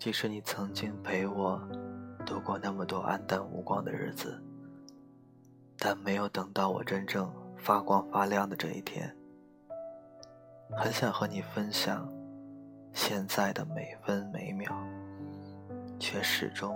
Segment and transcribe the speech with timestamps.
[0.00, 1.60] 即使你曾经陪我
[2.24, 4.42] 度过那么多黯淡无光的日子，
[5.78, 9.14] 但没有等到我真正发光发亮的这一天。
[10.70, 12.10] 很想和你分享
[12.94, 14.74] 现在的每分每秒，
[15.98, 16.74] 却始终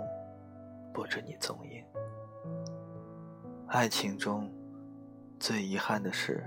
[0.93, 1.83] 不知你踪影。
[3.65, 4.53] 爱情中
[5.39, 6.43] 最遗憾的事，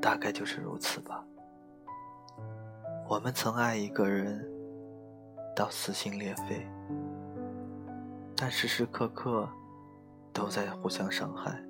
[0.00, 1.22] 大概就是如此吧。
[3.06, 4.42] 我们曾爱一个人
[5.58, 6.64] 到撕心裂肺，
[8.36, 9.48] 但时时刻刻
[10.32, 11.60] 都在互相伤害，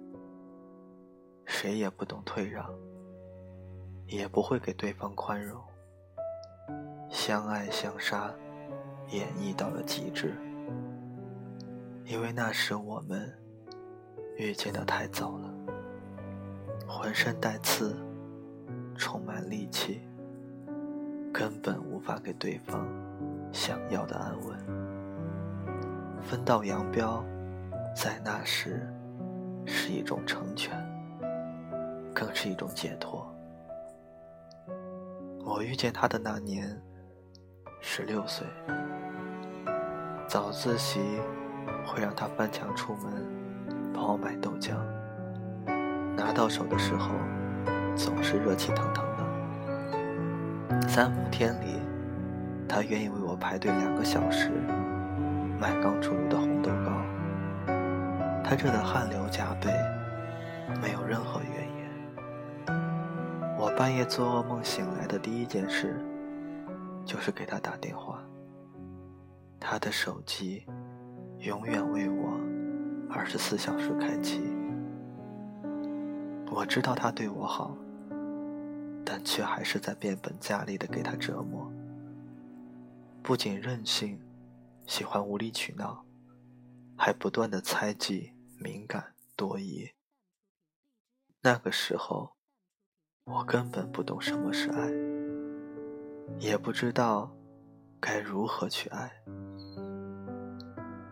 [1.46, 2.70] 谁也不懂退让。
[4.06, 5.62] 也不会给对方宽容，
[7.10, 8.30] 相爱相杀，
[9.10, 10.34] 演绎到了极致。
[12.04, 13.30] 因为那时我们
[14.36, 15.54] 遇见的太早了，
[16.86, 17.96] 浑身带刺，
[18.96, 20.00] 充满戾气，
[21.30, 22.86] 根本无法给对方
[23.52, 24.58] 想要的安稳。
[26.22, 27.24] 分道扬镳，
[27.94, 28.86] 在那时
[29.66, 30.72] 是一种成全，
[32.14, 33.26] 更是一种解脱。
[35.44, 36.80] 我遇见他的那年，
[37.80, 38.46] 十六岁。
[40.26, 41.00] 早自习
[41.86, 43.24] 会让他翻墙出门，
[43.94, 44.76] 帮我买豆浆。
[46.14, 47.12] 拿到手的时候，
[47.96, 50.88] 总是热气腾腾的。
[50.88, 51.80] 三伏天里，
[52.68, 54.50] 他愿意为我排队两个小时，
[55.58, 56.92] 买刚出炉的红豆糕。
[58.44, 59.70] 他热得汗流浃背，
[60.80, 62.78] 没有任何怨言。
[63.58, 65.98] 我半夜做噩梦醒来的第一件事，
[67.04, 68.22] 就是给他打电话。
[69.58, 70.64] 他的手机
[71.40, 72.30] 永远为我
[73.10, 74.40] 二十四小时开机。
[76.50, 77.76] 我知道他对我好，
[79.04, 81.57] 但却还是在变本加厉的给他折磨。
[83.28, 84.18] 不仅任性，
[84.86, 86.02] 喜欢无理取闹，
[86.96, 89.90] 还不断的猜忌、敏感、多疑。
[91.42, 92.32] 那个时候。
[93.24, 94.90] 我根本不懂什么是爱，
[96.38, 97.30] 也不知道
[98.00, 99.12] 该如何去爱。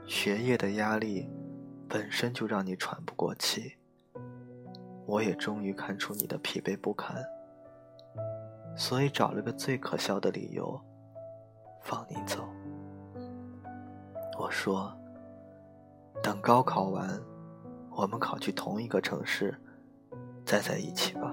[0.06, 1.28] 学业的压力
[1.86, 3.76] 本身就让你喘不过气，
[5.04, 7.22] 我也终于看出你的疲惫不堪，
[8.74, 10.80] 所以找了个最可笑的理由
[11.86, 12.44] 放你走。
[14.36, 14.92] 我说，
[16.20, 17.08] 等高考完，
[17.92, 19.56] 我们考去同一个城市，
[20.44, 21.32] 再在一起吧。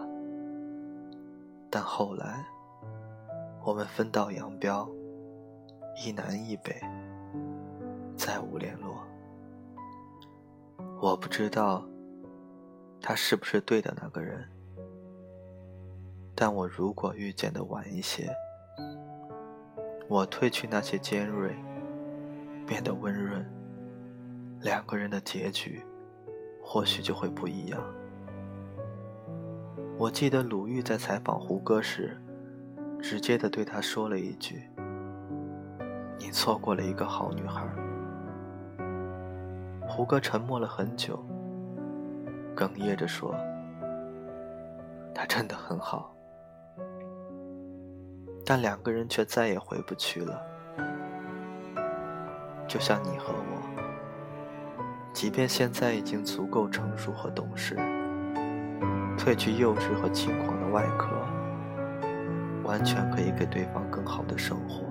[1.72, 2.46] 但后来，
[3.66, 4.88] 我们分道扬镳，
[6.06, 6.80] 一南一北，
[8.16, 9.04] 再无联络。
[11.02, 11.84] 我不知道
[13.02, 14.48] 他是不是对的那个人，
[16.36, 18.32] 但我如果遇见的晚一些，
[20.08, 21.56] 我褪去那些尖锐，
[22.68, 23.44] 变得温润，
[24.62, 25.82] 两个人的结局
[26.62, 27.82] 或许就会不一样。
[29.98, 32.18] 我记得鲁豫在采访胡歌时，
[33.02, 34.70] 直接的对他说了一句
[36.20, 37.64] ：“你错过了一个好女孩。”
[39.88, 41.24] 胡歌沉默了很久，
[42.56, 43.36] 哽咽着说
[45.14, 46.13] ：“她真的很好。”
[48.46, 50.42] 但两个人却再也回不去了，
[52.68, 53.62] 就像你和我，
[55.14, 57.78] 即便现在已经足够成熟和懂事。
[59.18, 61.08] 褪去幼稚和轻狂的外壳，
[62.64, 64.84] 完全可以给对方更好的生活。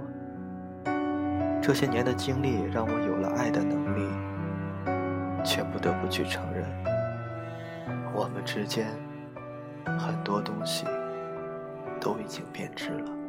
[1.61, 6.65] 这些年的经历让我有了爱的能力，却不得不去承认，
[8.15, 8.87] 我们之间
[9.99, 10.87] 很多东西
[12.01, 13.22] 都已经变质了。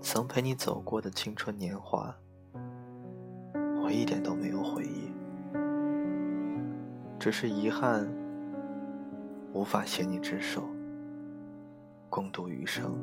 [0.00, 2.14] 曾陪你走过的青春年华，
[3.82, 5.12] 我一点都没有回忆，
[7.18, 8.08] 只是遗憾。
[9.52, 10.62] 无法携你执手，
[12.08, 12.96] 共度余生。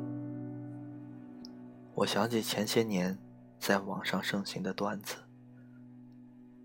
[1.94, 3.18] 我想起前些年
[3.60, 5.18] 在网上盛行的段子：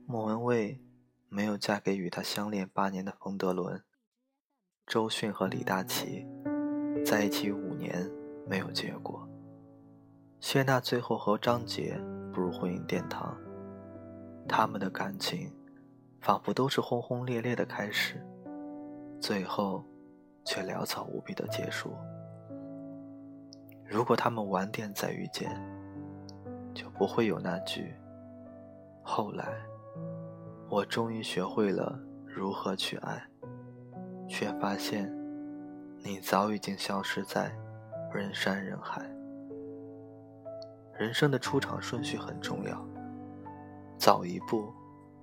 [0.06, 0.80] 莫文蔚
[1.28, 3.84] 没有嫁给与她相恋八年的冯德伦，
[4.88, 6.25] 周迅和李大齐
[7.06, 8.10] 在一起五年
[8.48, 9.28] 没有结果，
[10.44, 11.98] 谢娜最后和张杰
[12.34, 13.34] 步入婚姻殿堂，
[14.45, 15.50] 他们的感情
[16.19, 18.22] 仿佛都是轰轰烈烈的开始。
[19.22, 19.81] 最后，
[20.44, 21.95] 却潦草无比的结束。
[23.86, 25.50] 如果他们晚点再遇见，
[26.74, 27.96] 就不会有那句
[29.01, 29.48] “后来，
[30.69, 31.98] 我终于学会了
[32.28, 33.24] 如何去爱，
[34.28, 35.10] 却发现
[36.04, 37.50] 你早已经消失在
[38.13, 39.10] 人山人海”。
[40.98, 42.80] 人生的出场顺序很重要，
[43.98, 44.72] 早一步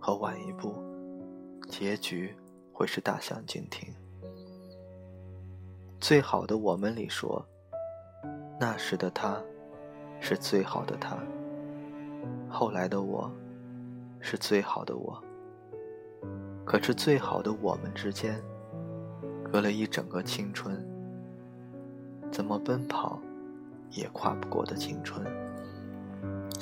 [0.00, 0.75] 和晚一步，
[1.69, 2.34] 结局
[2.72, 3.94] 会是大相径庭。
[6.00, 7.46] 最好的我们里说，
[8.58, 9.40] 那时的他，
[10.19, 11.17] 是最好的他；
[12.49, 13.31] 后来的我，
[14.19, 15.23] 是最好的我。
[16.64, 18.43] 可是最好的我们之间，
[19.44, 20.84] 隔了一整个青春，
[22.32, 23.20] 怎么奔跑，
[23.90, 25.25] 也跨不过的青春，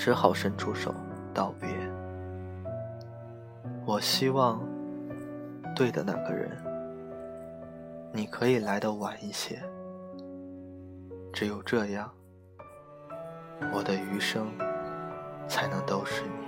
[0.09, 0.95] 只好伸出手
[1.35, 1.69] 道别。
[3.85, 4.59] 我希望，
[5.77, 6.51] 对的那个人，
[8.11, 9.63] 你可以来的晚一些。
[11.31, 12.11] 只有这样，
[13.71, 14.47] 我的余生
[15.47, 16.48] 才能都是你。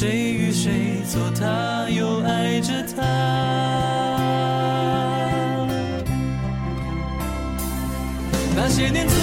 [0.00, 3.02] 谁与谁做他，又爱着他？
[8.54, 9.16] 那些年错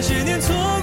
[0.00, 0.79] 些年错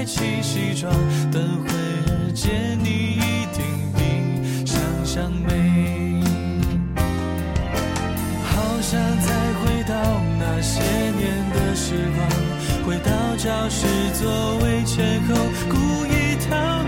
[0.00, 0.90] 帅气西装，
[1.30, 3.62] 等会儿见你一定
[3.94, 4.00] 比
[4.64, 6.22] 想象美。
[8.42, 9.28] 好想再
[9.60, 9.92] 回到
[10.38, 12.18] 那些年的时光，
[12.86, 15.34] 回到教室座位前后，
[15.68, 15.76] 故
[16.06, 16.82] 意讨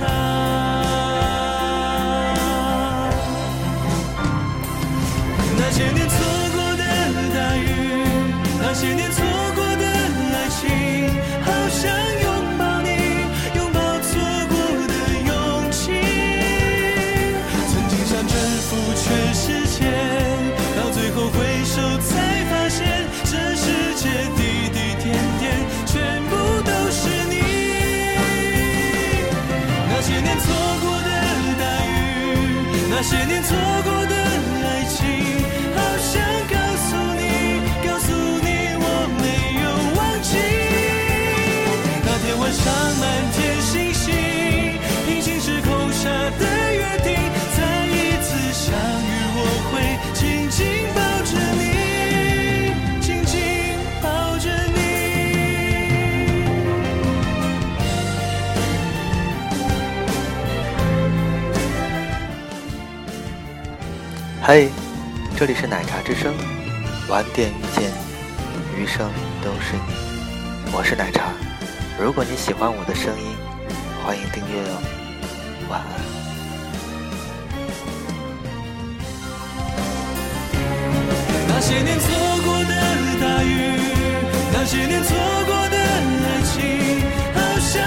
[0.00, 0.37] 爱
[64.50, 64.70] 嘿，
[65.36, 66.32] 这里是奶茶之声，
[67.06, 69.10] 晚点遇见你，余生
[69.44, 70.72] 都是你。
[70.72, 71.34] 我是奶茶，
[72.02, 73.36] 如果你喜欢我的声音，
[74.02, 74.80] 欢迎订阅哦。
[75.68, 76.00] 晚安。
[81.46, 82.08] 那些年错
[82.46, 82.72] 过的
[83.20, 83.76] 大雨，
[84.54, 85.14] 那些年错
[85.44, 85.76] 过的
[86.24, 87.84] 爱情，好想